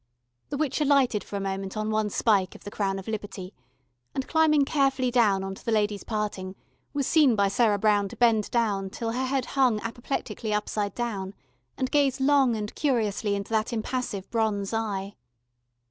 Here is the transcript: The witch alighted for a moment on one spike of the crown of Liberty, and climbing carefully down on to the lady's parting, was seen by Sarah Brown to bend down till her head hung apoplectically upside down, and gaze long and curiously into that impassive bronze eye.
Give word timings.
The 0.49 0.57
witch 0.57 0.81
alighted 0.81 1.23
for 1.23 1.35
a 1.35 1.39
moment 1.39 1.77
on 1.77 1.91
one 1.91 2.09
spike 2.09 2.55
of 2.55 2.63
the 2.63 2.71
crown 2.71 2.97
of 2.97 3.07
Liberty, 3.07 3.53
and 4.15 4.27
climbing 4.27 4.65
carefully 4.65 5.11
down 5.11 5.43
on 5.43 5.53
to 5.53 5.63
the 5.63 5.71
lady's 5.71 6.03
parting, 6.03 6.55
was 6.91 7.05
seen 7.05 7.35
by 7.35 7.49
Sarah 7.49 7.77
Brown 7.77 8.09
to 8.09 8.15
bend 8.15 8.49
down 8.49 8.89
till 8.89 9.11
her 9.11 9.25
head 9.25 9.45
hung 9.53 9.79
apoplectically 9.81 10.51
upside 10.55 10.95
down, 10.95 11.35
and 11.77 11.91
gaze 11.91 12.19
long 12.19 12.55
and 12.55 12.73
curiously 12.73 13.35
into 13.35 13.51
that 13.51 13.71
impassive 13.71 14.27
bronze 14.31 14.73
eye. 14.73 15.13